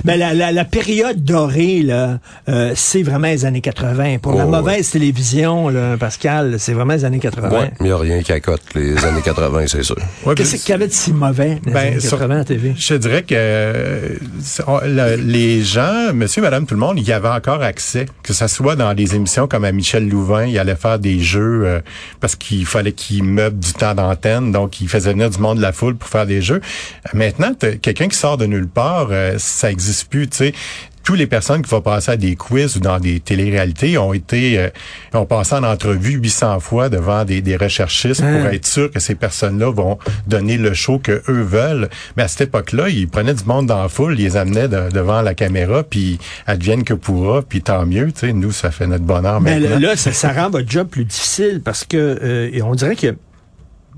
Mais 0.05 0.17
la, 0.19 0.35
la, 0.35 0.53
la 0.53 0.65
période 0.65 1.23
dorée, 1.25 1.83
là, 1.83 2.19
euh, 2.49 2.73
c'est 2.75 3.03
vraiment 3.03 3.29
les 3.29 3.45
années 3.45 3.61
80. 3.61 4.19
Pour 4.19 4.35
la 4.35 4.47
Oh, 4.47 4.51
mauvaise 4.51 4.91
télévision, 4.91 5.69
là, 5.69 5.97
Pascal, 5.97 6.57
c'est 6.59 6.73
vraiment 6.73 6.95
les 6.95 7.05
années 7.05 7.19
80. 7.19 7.49
Ouais, 7.51 7.71
mais 7.71 7.73
il 7.81 7.87
n'y 7.87 7.93
a 7.93 7.97
rien 7.99 8.23
qui 8.23 8.33
accote 8.33 8.63
les 8.75 8.97
années 9.05 9.23
80, 9.23 9.65
c'est 9.69 9.83
sûr. 9.83 9.97
Ouais, 10.25 10.35
Qu'est-ce 10.35 10.57
qu'il 10.57 10.71
y 10.71 10.73
avait 10.73 10.89
de 10.89 10.93
si 10.93 11.13
mauvais 11.13 11.61
les 11.65 11.73
Ben, 11.73 11.87
années 11.89 12.01
sur- 12.01 12.19
80 12.19 12.41
à 12.41 12.45
TV? 12.45 12.75
Je 12.77 12.89
te 12.89 12.95
dirais 12.95 13.23
que 13.23 13.35
euh, 13.37 14.09
c'est- 14.41 14.63
on- 14.67 14.81
le- 14.85 15.17
les 15.17 15.63
gens, 15.63 16.13
monsieur, 16.15 16.43
madame, 16.43 16.67
tout 16.67 16.75
le 16.75 16.81
monde, 16.81 16.99
il 16.99 17.07
y 17.07 17.13
avait 17.13 17.29
encore 17.29 17.63
accès, 17.63 18.07
que 18.23 18.33
ce 18.33 18.47
soit 18.49 18.77
dans 18.77 18.93
des 18.95 19.15
émissions 19.15 19.47
comme 19.49 19.65
à 19.65 19.73
Michel 19.73 20.09
Louvain, 20.09 20.47
il 20.47 20.59
allait 20.59 20.77
faire 20.77 20.99
des 20.99 21.21
jeux 21.21 21.63
euh, 21.65 21.81
parce 22.21 22.37
qu'il 22.37 22.67
fallait 22.67 22.93
qu'il 22.93 23.25
meuble 23.25 23.59
du 23.59 23.73
temps 23.73 23.95
d'antenne, 23.95 24.53
donc 24.53 24.81
il 24.81 24.89
faisait 24.89 25.13
venir 25.13 25.31
du 25.31 25.39
monde 25.39 25.59
de 25.59 25.63
la 25.63 25.73
foule 25.77 25.97
pour 25.97 26.09
faire 26.09 26.27
des 26.27 26.43
jeux. 26.43 26.61
Maintenant, 27.15 27.53
quelqu'un 27.83 28.09
qui 28.09 28.17
sort 28.17 28.37
de 28.37 28.47
nulle 28.47 28.69
part, 28.69 29.09
euh, 29.11 29.35
ça 29.39 29.71
existe 29.71 30.09
plus, 30.09 30.29
tu 30.29 30.37
sais 30.39 30.53
toutes 31.05 31.19
les 31.19 31.29
personnes 31.29 31.63
qui 31.63 31.71
vont 31.71 31.81
passer 31.81 32.11
à 32.11 32.17
des 32.17 32.35
quiz 32.35 32.75
ou 32.75 32.81
dans 32.81 32.99
des 32.99 33.21
téléréalités 33.21 33.97
ont 33.97 34.13
été 34.13 34.59
euh, 34.59 34.71
ont 35.15 35.25
passé 35.25 35.55
en 35.55 35.63
entrevue 35.63 36.15
800 36.15 36.59
fois 36.59 36.89
devant 36.89 37.25
des, 37.25 37.43
des 37.43 37.55
recherchistes 37.57 38.21
Hein. 38.25 38.39
pour 38.43 38.47
être 38.51 38.67
sûr 38.67 38.91
que 38.91 38.99
ces 38.99 39.15
personnes-là 39.15 39.71
vont 39.71 40.01
donner 40.27 40.59
le 40.59 40.75
show 40.75 40.99
que 40.99 41.23
eux 41.29 41.43
veulent. 41.43 41.89
Mais 42.17 42.25
à 42.25 42.29
cette 42.29 42.41
époque-là, 42.49 42.89
ils 42.89 43.07
prenaient 43.07 43.35
du 43.35 43.45
monde 43.45 43.67
dans 43.67 43.81
la 43.83 43.89
foule, 43.89 44.19
ils 44.19 44.25
les 44.25 44.37
amenaient 44.37 44.67
de- 44.67 44.91
devant 44.91 45.23
la 45.23 45.35
caméra, 45.37 45.85
puis 45.85 46.19
advienne 46.49 46.83
que 46.83 46.95
pourra, 46.95 47.43
puis 47.43 47.63
tant 47.63 47.87
mieux. 47.87 48.11
Tu 48.11 48.27
sais, 48.27 48.33
nous, 48.33 48.51
ça 48.51 48.73
fait 48.73 48.89
notre 48.89 49.05
bonheur 49.05 49.41
Mais 49.41 49.61
maintenant. 49.61 49.79
là, 49.79 49.95
ça, 49.97 50.13
ça 50.13 50.33
rend 50.33 50.51
votre 50.51 50.69
job 50.69 50.89
plus 50.89 51.05
difficile 51.05 51.61
parce 51.65 51.85
que 51.85 51.97
euh, 52.21 52.51
on 52.65 52.75
dirait 52.75 52.97
a- 53.07 53.13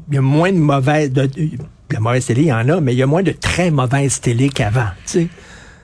il 0.08 0.14
y 0.14 0.18
a 0.18 0.22
moins 0.22 0.52
de 0.52 0.58
mauvaises... 0.58 1.12
De, 1.12 1.26
de 1.26 1.96
mauvaise 1.98 2.26
télé, 2.26 2.42
il 2.42 2.48
y 2.48 2.52
en 2.52 2.68
a, 2.68 2.80
mais 2.80 2.92
il 2.92 2.98
y 2.98 3.02
a 3.02 3.06
moins 3.06 3.22
de 3.22 3.32
très 3.32 3.70
mauvaises 3.70 4.20
télé 4.20 4.50
qu'avant. 4.50 4.88
tu 5.06 5.12
sais. 5.12 5.28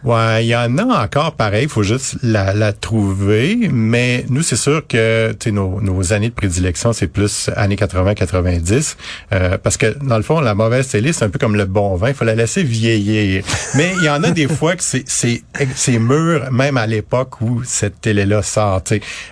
Ouais, 0.04 0.44
il 0.44 0.48
y 0.48 0.56
en 0.56 0.76
a 0.76 1.04
encore 1.04 1.32
pareil, 1.32 1.62
il 1.64 1.68
faut 1.68 1.82
juste 1.82 2.16
la, 2.22 2.52
la 2.52 2.74
trouver, 2.74 3.70
mais 3.72 4.26
nous 4.28 4.42
c'est 4.42 4.56
sûr 4.56 4.86
que 4.86 5.34
nos, 5.50 5.80
nos 5.80 6.12
années 6.12 6.28
de 6.28 6.34
prédilection 6.34 6.92
c'est 6.92 7.06
plus 7.06 7.48
années 7.56 7.76
80-90 7.76 8.96
euh, 9.32 9.56
parce 9.56 9.78
que 9.78 9.96
dans 10.04 10.18
le 10.18 10.22
fond 10.22 10.40
la 10.40 10.54
mauvaise 10.54 10.88
télé 10.88 11.14
c'est 11.14 11.24
un 11.24 11.30
peu 11.30 11.38
comme 11.38 11.56
le 11.56 11.64
bon 11.64 11.96
vin, 11.96 12.08
il 12.08 12.14
faut 12.14 12.26
la 12.26 12.34
laisser 12.34 12.62
vieillir. 12.62 13.44
mais 13.76 13.94
il 13.98 14.04
y 14.04 14.10
en 14.10 14.22
a 14.22 14.30
des 14.30 14.46
fois 14.58 14.76
que 14.76 14.82
c'est 14.82 15.04
c'est 15.06 15.42
c'est 15.74 15.98
mûr 15.98 16.50
même 16.52 16.76
à 16.76 16.86
l'époque 16.86 17.40
où 17.40 17.62
cette 17.64 18.00
télé 18.02 18.26
là 18.26 18.42
sort. 18.42 18.82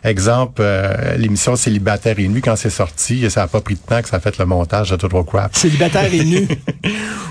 Exemple 0.04 0.62
euh, 0.62 1.16
l'émission 1.16 1.54
Célibataire 1.54 2.18
et 2.18 2.28
nu 2.28 2.40
quand 2.40 2.56
c'est 2.56 2.70
sorti, 2.70 3.28
ça 3.30 3.42
a 3.42 3.46
pas 3.46 3.60
pris 3.60 3.74
de 3.74 3.80
temps 3.80 4.00
que 4.00 4.08
ça 4.08 4.16
a 4.16 4.20
fait 4.20 4.38
le 4.38 4.46
montage 4.46 4.90
de 4.90 4.96
Total 4.96 5.24
Crap. 5.24 5.54
Célibataire 5.54 6.12
et 6.12 6.24
nu. 6.24 6.48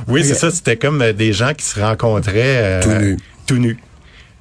Oui, 0.08 0.24
c'est 0.24 0.34
ça, 0.34 0.52
c'était 0.52 0.78
comme 0.78 1.12
des 1.14 1.32
gens 1.32 1.54
qui 1.54 1.64
se 1.64 1.80
rencontraient 1.80 2.34
euh, 2.36 2.82
Tout 2.82 2.90
nus. 2.90 3.18
Tout. 3.60 3.91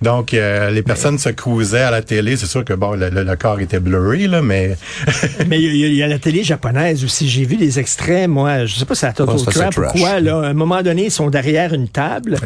Donc, 0.03 0.33
euh, 0.35 0.71
les 0.71 0.83
personnes 0.83 1.19
se 1.19 1.29
cruisaient 1.29 1.81
à 1.83 1.91
la 1.91 2.03
télé. 2.03 2.37
C'est 2.37 2.47
sûr 2.47 2.65
que 2.65 2.73
bon, 2.73 2.93
le, 2.93 3.11
le- 3.11 3.23
le 3.25 3.37
corps 3.37 3.61
était 3.61 3.81
blurry, 3.81 4.27
là, 4.29 4.41
mais 4.43 4.77
Mais 5.47 5.61
il 5.61 5.77
y, 5.77 5.85
a- 5.85 5.89
il 5.89 5.95
y 5.95 6.03
a 6.03 6.07
la 6.07 6.19
télé 6.19 6.43
japonaise 6.43 7.05
aussi. 7.05 7.29
J'ai 7.29 7.45
vu 7.45 7.57
des 7.57 7.79
extraits, 7.79 8.29
moi, 8.29 8.65
je 8.67 8.75
sais 8.79 8.85
pas 8.85 8.95
si 8.95 9.01
c'est 9.01 9.07
à 9.09 9.13
Total 9.13 9.37
Crap 9.47 9.77
ou 9.79 9.99
quoi, 9.99 10.21
là. 10.21 10.37
À 10.41 10.47
un 10.49 10.55
moment 10.55 10.83
donné, 10.83 11.05
ils 11.07 11.11
sont 11.11 11.29
derrière 11.31 11.75
une 11.75 11.89
table. 11.89 12.37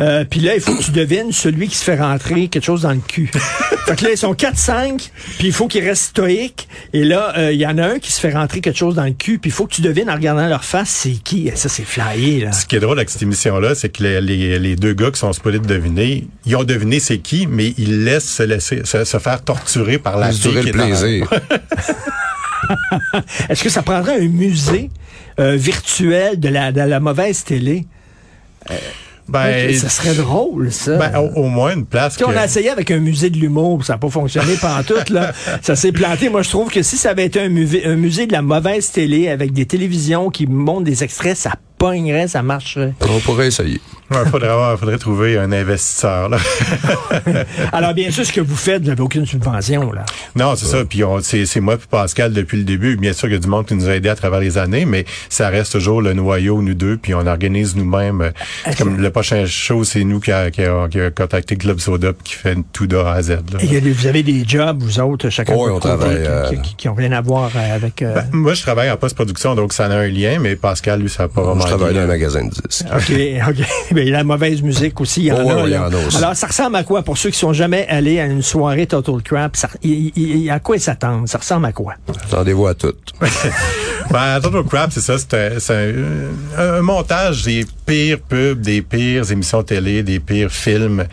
Euh, 0.00 0.24
Puis 0.28 0.40
là, 0.40 0.54
il 0.54 0.60
faut 0.60 0.74
que 0.74 0.82
tu 0.82 0.90
devines 0.90 1.32
celui 1.32 1.68
qui 1.68 1.76
se 1.76 1.84
fait 1.84 1.96
rentrer 1.98 2.48
quelque 2.48 2.64
chose 2.64 2.82
dans 2.82 2.92
le 2.92 3.00
cul. 3.06 3.30
fait 3.86 3.96
que 3.96 4.04
là, 4.04 4.10
ils 4.12 4.18
sont 4.18 4.34
4-5, 4.34 5.10
puis 5.38 5.46
il 5.48 5.52
faut 5.52 5.66
qu'ils 5.68 5.84
restent 5.84 6.10
stoïques. 6.10 6.68
Et 6.92 7.04
là, 7.04 7.32
euh, 7.38 7.52
il 7.52 7.58
y 7.60 7.66
en 7.66 7.78
a 7.78 7.86
un 7.86 7.98
qui 7.98 8.12
se 8.12 8.20
fait 8.20 8.32
rentrer 8.32 8.60
quelque 8.60 8.76
chose 8.78 8.94
dans 8.94 9.04
le 9.04 9.12
cul, 9.12 9.38
puis 9.38 9.50
il 9.50 9.52
faut 9.54 9.66
que 9.66 9.74
tu 9.74 9.82
devines 9.82 10.10
en 10.10 10.14
regardant 10.14 10.46
leur 10.46 10.64
face, 10.64 10.90
c'est 10.90 11.10
qui? 11.22 11.50
Ça, 11.54 11.68
c'est 11.68 11.84
flyé, 11.84 12.40
là. 12.40 12.52
ce 12.52 12.66
qui 12.66 12.76
est 12.76 12.80
drôle 12.80 12.98
avec 12.98 13.10
cette 13.10 13.22
émission-là, 13.22 13.74
c'est 13.74 13.88
que 13.88 14.02
les, 14.02 14.20
les- 14.20 14.58
les 14.58 14.76
deux 14.76 14.92
gars 14.92 15.10
qui 15.10 15.18
sont 15.18 15.32
supposés 15.32 15.58
de 15.58 15.66
deviner, 15.66 16.26
ils 16.46 16.56
ont 16.56 16.64
deviné 16.64 16.97
c'est 17.00 17.18
qui, 17.18 17.46
mais 17.46 17.74
ils 17.78 18.04
laissent 18.04 18.28
se 18.28 18.42
laisser 18.42 18.82
se, 18.84 19.04
se 19.04 19.18
faire 19.18 19.42
torturer 19.42 19.98
par 19.98 20.18
la 20.18 20.30
fille 20.32 20.52
le 20.52 20.62
qui 20.62 20.68
est 20.68 20.72
dans- 20.72 20.84
plaisir. 20.86 21.30
Est-ce 23.48 23.62
que 23.62 23.70
ça 23.70 23.82
prendrait 23.82 24.20
un 24.20 24.28
musée 24.28 24.90
euh, 25.40 25.56
virtuel 25.56 26.38
de 26.40 26.48
la, 26.48 26.72
de 26.72 26.80
la 26.80 27.00
mauvaise 27.00 27.44
télé? 27.44 27.86
Euh, 28.70 28.74
Ben, 29.28 29.74
ça 29.76 29.88
serait 29.88 30.14
drôle, 30.14 30.72
ça. 30.72 30.96
ben, 30.96 31.18
au, 31.18 31.42
au 31.44 31.48
moins 31.48 31.74
une 31.74 31.86
place 31.86 32.14
Tu 32.14 32.20
sais, 32.20 32.24
que... 32.24 32.30
On 32.34 32.36
a 32.36 32.44
essayé 32.46 32.70
avec 32.70 32.90
un 32.90 32.98
musée 32.98 33.30
de 33.30 33.38
l'humour, 33.38 33.84
ça 33.84 33.94
n'a 33.94 33.98
pas 33.98 34.08
fonctionné 34.10 34.54
pendant 34.60 34.82
tout, 34.82 35.12
là. 35.12 35.32
Ça 35.62 35.76
s'est 35.76 35.92
planté. 35.92 36.28
Moi, 36.30 36.42
je 36.42 36.48
trouve 36.50 36.70
que 36.70 36.82
si 36.82 36.96
ça 36.96 37.10
avait 37.10 37.26
été 37.26 37.40
un 37.40 37.48
musée, 37.48 37.84
un 37.86 37.96
musée 37.96 38.26
de 38.26 38.32
la 38.32 38.42
mauvaise 38.42 38.90
télé 38.90 39.28
avec 39.28 39.52
des 39.52 39.66
télévisions 39.66 40.30
qui 40.30 40.46
montrent 40.46 40.84
des 40.84 41.04
extraits, 41.04 41.36
ça 41.36 41.52
pognerait, 41.78 42.28
ça 42.28 42.42
marcherait. 42.42 42.94
On 43.08 43.20
pourrait 43.20 43.46
essayer. 43.48 43.80
Ouais, 44.10 44.24
faudrait, 44.30 44.48
avoir- 44.48 44.78
faudrait 44.78 44.98
trouver 44.98 45.36
un 45.38 45.52
investisseur. 45.52 46.28
Là. 46.28 46.38
Alors, 47.72 47.94
bien 47.94 48.10
sûr, 48.10 48.24
ce 48.24 48.32
que 48.32 48.40
vous 48.40 48.56
faites, 48.56 48.82
vous 48.82 48.88
n'avez 48.88 49.02
aucune 49.02 49.26
subvention, 49.26 49.92
là. 49.92 50.04
non, 50.36 50.54
c'est 50.56 50.66
ça. 50.66 50.84
Puis 50.84 51.04
on- 51.04 51.20
c'est 51.20 51.46
c'est 51.46 51.60
moi 51.60 51.76
puis 51.76 51.86
Pascal 51.90 52.32
depuis 52.32 52.56
le 52.58 52.64
début. 52.64 52.96
Bien 52.96 53.12
sûr, 53.12 53.28
il 53.28 53.32
y 53.32 53.36
a 53.36 53.38
du 53.38 53.48
monde 53.48 53.66
qui 53.66 53.74
nous 53.74 53.88
a 53.88 53.94
aidés 53.94 54.08
à 54.08 54.14
travers 54.14 54.40
les 54.40 54.56
années, 54.58 54.84
mais 54.84 55.04
ça 55.28 55.48
reste 55.48 55.72
toujours 55.72 56.00
le 56.02 56.12
noyau, 56.14 56.62
nous 56.62 56.74
deux. 56.74 56.96
Puis 56.96 57.14
on 57.14 57.26
organise 57.26 57.76
nous-mêmes. 57.76 58.32
c'est 58.64 58.78
Comme 58.78 58.98
le 58.98 59.10
prochain 59.10 59.44
show, 59.46 59.84
c'est 59.84 60.04
nous 60.04 60.20
qui 60.20 60.32
a, 60.32 60.50
qui, 60.50 60.62
a, 60.62 60.88
qui 60.88 61.00
a 61.00 61.10
contacté 61.10 61.56
Club 61.56 61.78
Soda 61.78 62.12
puis 62.12 62.22
qui 62.24 62.34
fait 62.34 62.56
tout 62.72 62.86
de 62.86 62.96
A 62.96 63.12
à 63.12 63.22
Z. 63.22 63.30
là. 63.30 63.58
Et 63.60 63.66
il 63.66 63.92
vous 63.92 64.06
avez 64.06 64.22
des 64.22 64.44
jobs, 64.46 64.82
vous 64.82 65.00
autres, 65.00 65.28
chacun 65.30 65.54
on 65.54 65.78
travaille, 65.80 66.16
euh, 66.18 66.50
qui, 66.62 66.76
qui 66.76 66.88
ont 66.88 66.94
rien 66.94 67.12
à 67.12 67.20
voir 67.20 67.50
euh, 67.56 67.74
avec... 67.76 68.02
euh, 68.02 68.14
Ben, 68.14 68.24
moi, 68.32 68.54
je 68.54 68.62
travaille 68.62 68.90
en 68.90 68.96
post-production, 68.96 69.54
donc 69.54 69.72
ça 69.72 69.86
a 69.86 69.88
un 69.90 70.08
lien, 70.08 70.38
mais 70.40 70.56
Pascal, 70.56 71.00
lui, 71.00 71.08
ça 71.10 71.24
n'a 71.24 71.28
pas 71.28 71.42
vraiment 71.42 71.60
Je 71.62 71.66
travaille 71.66 71.94
dans 71.94 72.00
un 72.00 72.06
magasin 72.06 72.44
de 72.44 72.50
disques. 72.50 72.84
OK, 72.92 73.12
OK. 73.50 73.66
Ben, 73.98 74.10
la 74.10 74.24
mauvaise 74.24 74.62
musique 74.62 75.00
aussi, 75.00 75.22
il 75.22 75.26
y 75.26 75.32
en 75.32 75.36
Oh, 75.44 75.50
a. 75.50 75.54
oui, 75.56 75.60
il 75.66 75.68
y 75.70 75.72
là. 75.72 75.88
en 75.88 75.92
a 75.92 76.06
aussi. 76.06 76.16
Alors, 76.18 76.36
ça 76.36 76.46
ressemble 76.46 76.76
à 76.76 76.84
quoi? 76.84 77.02
Pour 77.02 77.18
ceux 77.18 77.30
qui 77.30 77.38
sont 77.38 77.52
jamais 77.52 77.86
allés 77.88 78.20
à 78.20 78.26
une 78.26 78.42
soirée 78.42 78.86
Total 78.86 79.20
Crap, 79.22 79.56
ça, 79.56 79.68
à 79.68 80.60
quoi 80.60 80.76
ils 80.76 80.80
s'attendent? 80.80 81.26
Ça 81.28 81.38
ressemble 81.38 81.66
à 81.66 81.72
quoi? 81.72 81.94
Attendez-vous 82.24 82.66
à 82.66 82.74
tout. 82.74 82.94
Ben, 84.10 84.40
Total 84.40 84.62
Crap, 84.64 84.90
c'est 84.92 85.00
ça, 85.00 85.18
c'est 85.18 85.34
un, 85.34 85.58
c'est 85.58 85.92
un- 86.56 86.78
un 86.78 86.80
montage 86.82 87.42
des 87.44 87.66
pires 87.84 88.18
pubs, 88.20 88.60
des 88.60 88.80
pires 88.80 89.30
émissions 89.30 89.62
télé, 89.62 90.02
des 90.02 90.18
pires 90.18 90.50
films 90.50 91.04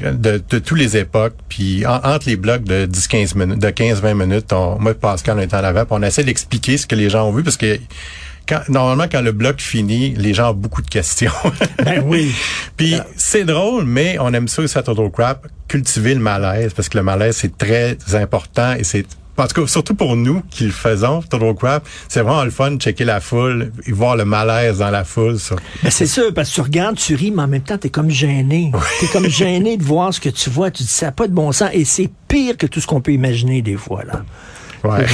de, 0.00 0.40
de 0.48 0.58
toutes 0.58 0.78
les 0.78 0.96
époques. 0.96 1.34
Puis 1.48 1.84
en- 1.86 1.96
entre 2.04 2.28
les 2.28 2.36
blocs 2.36 2.62
de 2.62 2.86
10-15 2.86 3.36
minutes, 3.36 3.58
de 3.60 3.68
15-20 3.70 4.14
minutes, 4.14 4.52
on, 4.52 4.78
moi 4.78 4.92
et 4.92 4.94
Pascal, 4.94 5.38
on 5.38 5.40
est 5.40 5.54
en 5.54 5.64
avant, 5.64 5.80
puis 5.86 5.96
on 5.98 6.02
essaie 6.02 6.22
d'expliquer 6.22 6.76
ce 6.76 6.86
que 6.86 6.94
les 6.94 7.10
gens 7.10 7.26
ont 7.28 7.32
vu, 7.32 7.42
parce 7.42 7.56
que 7.56 7.78
quand, 8.48 8.62
normalement, 8.68 9.06
quand 9.10 9.22
le 9.22 9.32
bloc 9.32 9.60
finit, 9.60 10.14
les 10.16 10.34
gens 10.34 10.50
ont 10.50 10.54
beaucoup 10.54 10.82
de 10.82 10.88
questions. 10.88 11.32
Ben 11.84 12.02
oui. 12.04 12.34
Puis 12.76 12.96
c'est 13.16 13.44
drôle, 13.44 13.84
mais 13.84 14.16
on 14.18 14.32
aime 14.32 14.48
ça 14.48 14.62
aussi 14.62 14.76
à 14.76 14.82
Total 14.82 15.10
Crap, 15.10 15.46
cultiver 15.68 16.14
le 16.14 16.20
malaise, 16.20 16.72
parce 16.74 16.88
que 16.88 16.98
le 16.98 17.04
malaise, 17.04 17.36
c'est 17.36 17.56
très 17.56 17.96
important 18.14 18.74
et 18.74 18.84
c'est 18.84 19.06
en 19.38 19.46
tout 19.46 19.60
cas, 19.60 19.66
surtout 19.66 19.94
pour 19.94 20.16
nous 20.16 20.42
qui 20.50 20.64
le 20.64 20.70
faisons, 20.70 21.20
Total 21.22 21.54
Crap, 21.54 21.86
c'est 22.08 22.22
vraiment 22.22 22.44
le 22.44 22.50
fun 22.50 22.72
de 22.72 22.80
checker 22.80 23.04
la 23.04 23.20
foule 23.20 23.70
et 23.86 23.92
voir 23.92 24.16
le 24.16 24.24
malaise 24.24 24.78
dans 24.78 24.90
la 24.90 25.04
foule. 25.04 25.38
Ça. 25.38 25.56
Ben 25.82 25.90
c'est 25.90 26.06
sûr, 26.06 26.32
parce 26.32 26.48
que 26.48 26.54
tu 26.54 26.60
regardes, 26.62 26.96
tu 26.96 27.14
ris, 27.14 27.30
mais 27.30 27.42
en 27.42 27.48
même 27.48 27.62
temps, 27.62 27.76
t'es 27.76 27.90
comme 27.90 28.10
gêné. 28.10 28.72
T'es 29.00 29.06
comme 29.08 29.28
gêné 29.28 29.76
de 29.76 29.84
voir 29.84 30.14
ce 30.14 30.20
que 30.20 30.30
tu 30.30 30.48
vois. 30.48 30.70
Tu 30.70 30.84
dis, 30.84 30.88
ça 30.88 31.06
n'a 31.06 31.12
pas 31.12 31.28
de 31.28 31.34
bon 31.34 31.52
sens. 31.52 31.68
Et 31.74 31.84
c'est 31.84 32.10
pire 32.28 32.56
que 32.56 32.66
tout 32.66 32.80
ce 32.80 32.86
qu'on 32.86 33.00
peut 33.00 33.12
imaginer 33.12 33.60
des 33.60 33.76
fois, 33.76 34.04
là. 34.04 34.24
Ouais. 34.84 35.04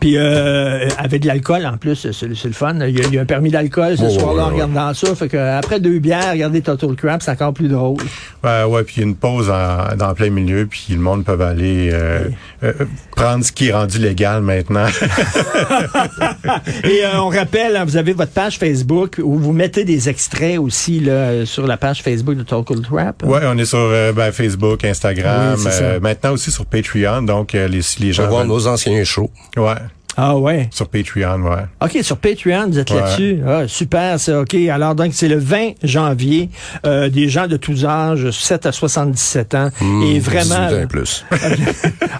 Puis 0.00 0.14
euh, 0.16 0.88
avec 0.98 1.22
de 1.22 1.26
l'alcool, 1.26 1.66
en 1.66 1.76
plus, 1.76 2.10
c'est 2.12 2.26
le 2.28 2.52
fun. 2.52 2.74
Il 2.86 2.98
y, 2.98 3.02
a, 3.02 3.06
il 3.06 3.14
y 3.14 3.18
a 3.18 3.22
un 3.22 3.26
permis 3.26 3.50
d'alcool 3.50 3.96
ce 3.98 4.04
Ouais, 4.04 4.10
soir-là 4.10 4.34
ouais, 4.34 4.40
en 4.42 4.46
ouais. 4.56 4.62
regardant 4.62 4.94
ça. 4.94 5.14
Fait 5.14 5.28
que 5.28 5.36
après 5.36 5.78
deux 5.80 5.98
bières, 5.98 6.32
regarder 6.32 6.62
Total 6.62 6.94
Crap, 6.94 7.22
c'est 7.22 7.30
encore 7.30 7.52
plus 7.52 7.68
drôle. 7.68 7.98
Ouais, 8.42 8.64
ouais, 8.64 8.82
puis 8.84 9.02
une 9.02 9.14
pause 9.14 9.50
en, 9.50 9.94
dans 9.96 10.14
plein 10.14 10.30
milieu, 10.30 10.66
puis 10.66 10.86
le 10.90 10.98
monde 10.98 11.24
peut 11.24 11.38
aller 11.40 11.90
euh, 11.92 12.20
euh, 12.62 12.72
prendre 13.14 13.44
ce 13.44 13.52
qui 13.52 13.68
est 13.68 13.72
rendu 13.72 13.98
légal 13.98 14.40
maintenant. 14.42 14.86
Et 16.84 17.04
euh, 17.04 17.20
on 17.20 17.28
rappelle, 17.28 17.76
hein, 17.76 17.84
vous 17.84 17.96
avez 17.96 18.12
votre 18.12 18.32
page 18.32 18.58
Facebook 18.58 19.20
où 19.22 19.38
vous 19.38 19.52
mettez 19.52 19.84
des 19.84 20.08
extraits 20.08 20.58
aussi 20.58 21.00
là, 21.00 21.44
sur 21.46 21.66
la 21.66 21.76
page 21.76 22.02
Facebook 22.02 22.36
de 22.36 22.42
Total 22.42 22.80
Crap. 22.80 23.22
ouais, 23.24 23.40
on 23.44 23.56
est 23.58 23.64
sur 23.64 23.78
euh, 23.78 24.12
ben, 24.12 24.32
Facebook, 24.32 24.84
Instagram, 24.84 25.56
Oui, 25.58 25.70
euh, 25.80 26.00
maintenant 26.00 26.32
aussi 26.32 26.50
sur 26.50 26.66
Patreon, 26.66 27.22
donc 27.22 27.54
euh, 27.54 27.68
les, 27.68 27.80
les 28.00 28.12
gens... 28.12 28.22
vais 28.24 28.28
voir 28.28 28.40
veulent- 28.42 28.48
nos 28.48 28.66
anciens 28.66 28.89
shows. 29.04 29.30
Ouais, 29.56 29.74
Ah 30.16 30.36
ouais. 30.36 30.68
sur 30.72 30.88
Patreon, 30.88 31.40
ouais. 31.42 31.64
OK, 31.82 31.98
sur 32.02 32.16
Patreon, 32.18 32.68
vous 32.68 32.78
êtes 32.78 32.90
Ouais. 32.90 32.96
là-dessus. 33.00 33.38
Ah, 33.46 33.62
super, 33.68 34.18
ça. 34.20 34.40
OK, 34.40 34.54
alors 34.54 34.94
donc 34.94 35.12
c'est 35.14 35.28
le 35.28 35.38
20 35.38 35.72
janvier. 35.82 36.50
Euh, 36.84 37.08
des 37.08 37.28
gens 37.28 37.46
de 37.46 37.56
tous 37.56 37.84
âges, 37.84 38.30
7 38.30 38.66
à 38.66 38.72
77 38.72 39.54
ans. 39.54 39.70
et 40.04 40.18
vraiment... 40.18 40.66
18 40.68 40.76
ans 40.76 40.82
et 40.82 40.86
plus. 40.86 41.24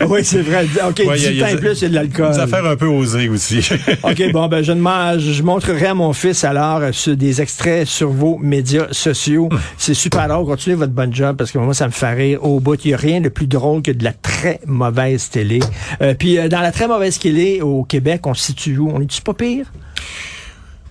Oui, 0.09 0.25
c'est 0.25 0.41
vrai. 0.41 0.65
OK, 0.89 1.03
Ouais, 1.07 1.19
il 1.19 1.23
y 1.23 1.27
a- 1.27 1.31
18 1.31 1.31
il 1.31 1.37
y 1.37 1.43
a 1.43 1.47
ans 1.47 1.49
et 1.51 1.57
plus, 1.57 1.85
a 1.85 1.89
de 1.89 1.95
l'alcool. 1.95 2.33
Des 2.33 2.39
affaires 2.39 2.65
un 2.65 2.77
peu 2.77 2.87
osées 2.87 3.29
aussi. 3.29 3.59
OK, 4.03 4.33
bon, 4.33 4.49
ben, 4.49 4.63
je, 4.63 4.73
demande, 4.73 5.19
je 5.21 5.43
montrerai 5.43 5.87
à 5.89 5.95
mon 5.95 6.13
fils 6.15 6.43
alors 6.43 6.79
euh, 6.79 6.93
sur 6.93 7.15
des 7.17 7.43
extraits 7.43 7.87
sur 7.87 8.09
vos 8.09 8.39
médias 8.39 8.87
sociaux. 8.93 9.51
C'est 9.77 9.93
super 9.95 10.27
drôle. 10.29 10.47
Continuez 10.47 10.77
votre 10.77 10.93
bon 10.93 11.13
job 11.13 11.37
parce 11.37 11.51
que 11.53 11.59
moi, 11.59 11.75
ça 11.75 11.87
me 11.87 11.93
fait 11.93 12.13
rire 12.15 12.43
au 12.45 12.61
bout. 12.61 12.83
Il 12.85 12.89
n'y 12.89 12.95
a 12.95 12.97
rien 12.97 13.21
de 13.21 13.29
plus 13.29 13.47
drôle 13.47 13.83
que 13.83 13.91
de 13.93 14.03
la 14.05 14.13
très 14.41 14.61
mauvaise 14.67 15.29
télé. 15.29 15.61
Euh, 16.01 16.15
puis, 16.15 16.39
euh, 16.39 16.49
dans 16.49 16.61
la 16.61 16.73
très 16.73 16.89
mauvaise 16.89 17.19
télé 17.19 17.61
au 17.61 17.85
Québec, 17.85 18.27
on 18.27 18.33
se 18.33 18.47
situe 18.47 18.79
où? 18.79 18.91
On 18.91 19.01
est-tu 19.01 19.21
pas 19.21 19.35
pire? 19.35 19.67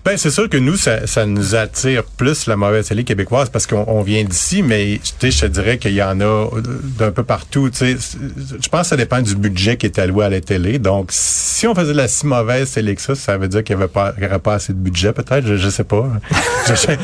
Ben 0.02 0.16
c'est 0.16 0.30
sûr 0.30 0.48
que 0.48 0.56
nous 0.56 0.76
ça, 0.76 1.26
nous 1.26 1.54
attire 1.54 2.04
plus 2.04 2.46
la 2.46 2.56
mauvaise 2.56 2.88
télé 2.88 3.04
québécoise 3.04 3.50
parce 3.50 3.66
qu'on 3.66 3.84
on 3.86 4.00
vient 4.00 4.24
d'ici, 4.24 4.62
mais 4.62 4.94
je 4.94 5.40
te 5.40 5.46
dirais 5.46 5.76
qu'il 5.76 5.92
y 5.92 6.02
en 6.02 6.20
a 6.20 6.24
euh, 6.24 6.62
d'un 6.98 7.10
peu 7.10 7.22
partout. 7.22 7.68
Je 7.70 8.68
pense 8.70 8.80
que 8.80 8.86
ça 8.86 8.96
dépend 8.96 9.20
du 9.20 9.34
budget 9.36 9.76
qui 9.76 9.84
est 9.84 9.98
alloué 9.98 10.24
à 10.24 10.30
la 10.30 10.40
télé. 10.40 10.78
Donc, 10.78 11.10
si 11.10 11.66
on 11.66 11.74
faisait 11.74 11.92
de 11.92 11.98
la 11.98 12.08
si 12.08 12.24
mauvaise 12.26 12.70
télé 12.72 12.94
que 12.94 13.02
ça, 13.02 13.14
ça 13.14 13.36
veut 13.36 13.48
dire 13.48 13.62
qu'il 13.62 13.76
n'y 13.76 13.82
avait 13.82 13.92
pas, 13.92 14.14
y 14.18 14.24
aurait 14.24 14.38
pas 14.38 14.54
assez 14.54 14.72
de 14.72 14.78
budget, 14.78 15.12
peut-être. 15.12 15.46
Je, 15.46 15.56
je 15.56 15.68
sais 15.68 15.84
pas. 15.84 16.08
je, 16.66 16.96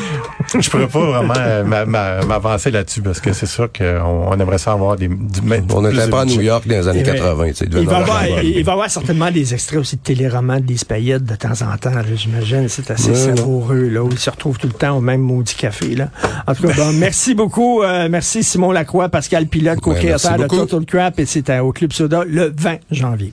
je, 0.60 0.70
pourrais 0.70 0.86
pas 0.86 1.00
vraiment 1.00 1.34
euh, 1.36 1.64
m'a- 1.64 1.84
m'a- 1.84 2.22
m'avancer 2.24 2.70
là-dessus 2.70 3.02
parce 3.02 3.20
que 3.20 3.32
c'est 3.32 3.46
sûr 3.46 3.68
qu'on 3.72 4.28
on 4.30 4.38
aimerait 4.38 4.58
ça 4.58 4.72
avoir 4.72 4.96
des. 4.96 5.08
Du, 5.08 5.40
On 5.74 5.82
n'était 5.82 6.06
de 6.06 6.10
pas 6.10 6.20
à. 6.22 6.24
New 6.24 6.40
York 6.40 6.66
dans 6.66 6.74
les 6.76 6.88
années 6.88 7.02
Eh 7.02 7.10
ben, 7.10 7.14
80. 7.16 7.46
tu 7.48 7.54
sais, 7.54 7.66
il 7.70 7.86
va, 7.86 7.98
y 7.98 8.02
avoir 8.02 8.24
il 8.42 8.64
va 8.64 8.72
y 8.72 8.74
avoir 8.74 8.90
certainement 8.90 9.30
des 9.30 9.54
extraits 9.54 9.80
aussi 9.80 9.96
de 9.96 10.02
téléromans 10.02 10.60
de 10.60 10.74
Payette 10.86 11.24
de 11.24 11.34
temps 11.34 11.62
en 11.62 11.76
temps, 11.76 11.90
là, 11.90 12.02
j'imagine. 12.14 12.68
C'est 12.68 12.90
assez 12.90 13.14
savoureux, 13.14 13.88
là, 13.88 14.02
où 14.02 14.08
il 14.10 14.18
se 14.18 14.30
retrouve 14.30 14.58
tout 14.58 14.66
le 14.68 14.72
temps 14.72 14.96
au 14.96 15.00
même 15.00 15.20
maudit 15.20 15.54
café, 15.54 15.94
là. 15.94 16.08
En 16.46 16.54
tout 16.54 16.66
cas, 16.68 16.74
bon, 16.74 16.92
merci 16.98 17.34
beaucoup. 17.34 17.82
euh, 17.82 18.08
merci 18.10 18.42
Simon 18.42 18.72
Lacroix, 18.72 19.08
Pascal 19.08 19.46
Pilote, 19.46 19.80
co-créateur 19.80 20.38
merci 20.38 20.56
de. 20.56 20.64
Total 20.64 20.84
Crap, 20.84 21.18
et 21.20 21.26
c'était 21.26 21.58
au 21.58 21.72
Club 21.72 21.92
Soda 21.92 22.22
le 22.26 22.52
20 22.56 22.76
janvier. 22.90 23.32